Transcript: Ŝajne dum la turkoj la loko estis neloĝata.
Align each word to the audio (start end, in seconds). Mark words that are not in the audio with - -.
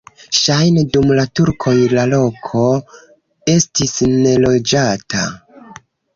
Ŝajne 0.35 0.83
dum 0.95 1.11
la 1.19 1.25
turkoj 1.39 1.73
la 1.91 2.05
loko 2.13 2.65
estis 3.57 3.95
neloĝata. 4.25 5.25